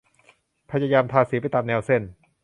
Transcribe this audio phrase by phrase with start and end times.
[0.71, 2.01] พยายามทาสีไปตามแนวเส้น